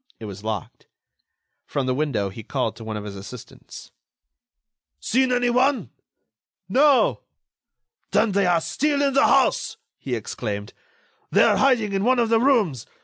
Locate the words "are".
8.47-8.61, 11.43-11.57